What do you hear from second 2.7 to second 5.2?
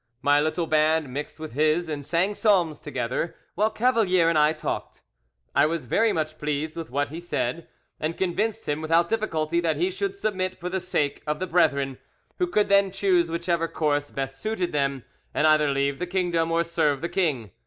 together, while Cavalier and I talked.